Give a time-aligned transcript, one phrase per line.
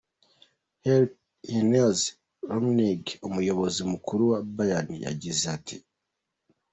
[0.81, 1.99] Karl-Heinz
[2.49, 5.77] Rummenigge, umuyobozi mukuru wa Bayern, yagize ati:.